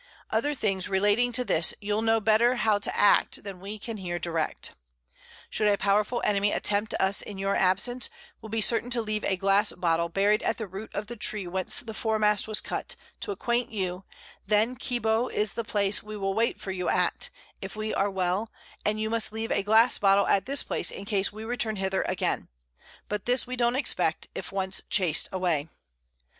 [0.31, 4.17] Other things relating to this you'll know better how to act than we can here
[4.17, 4.71] direct._
[5.51, 8.09] _Should a powerful Enemy attempt us in your Absence,
[8.41, 11.45] we'll be certain to leave a Glass Bottle buried at the Root of the Tree
[11.45, 14.03] whence the Fore mast was cut, to acquaint you,
[14.47, 17.29] then_ Quibo _is the Place we will wait for you at,
[17.61, 18.51] if we are well,
[18.83, 22.01] and you must leave a Glass Bottle at this Place in case we return hither
[22.07, 22.47] again:
[23.07, 25.69] But this we don't expect, if once chas'd away.